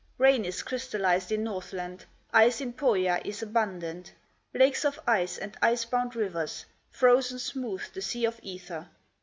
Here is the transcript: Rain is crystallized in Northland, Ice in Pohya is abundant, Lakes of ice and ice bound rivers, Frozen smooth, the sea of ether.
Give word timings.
Rain 0.17 0.45
is 0.45 0.63
crystallized 0.63 1.31
in 1.31 1.43
Northland, 1.43 2.05
Ice 2.33 2.59
in 2.59 2.73
Pohya 2.73 3.21
is 3.23 3.43
abundant, 3.43 4.13
Lakes 4.51 4.83
of 4.83 4.99
ice 5.05 5.37
and 5.37 5.55
ice 5.61 5.85
bound 5.85 6.15
rivers, 6.15 6.65
Frozen 6.89 7.37
smooth, 7.37 7.83
the 7.93 8.01
sea 8.01 8.25
of 8.25 8.39
ether. 8.41 8.89